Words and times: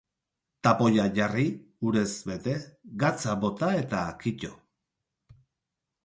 Tapoia 0.67 1.03
jarri, 1.17 1.43
urez 1.89 2.05
bete, 2.29 2.55
gatza 3.03 3.35
bota 3.43 3.69
eta 3.83 3.99
kito. 4.25 4.51